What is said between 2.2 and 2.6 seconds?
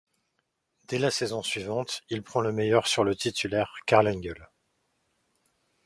prend le